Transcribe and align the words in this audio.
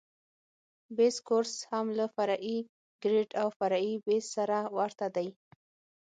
بیس 0.97 1.15
کورس 1.27 1.53
هم 1.71 1.85
له 1.97 2.05
فرعي 2.15 2.57
ګریډ 3.03 3.29
او 3.41 3.47
فرعي 3.57 3.93
بیس 4.07 4.25
سره 4.35 4.57
ورته 4.77 5.05
دی 5.15 5.27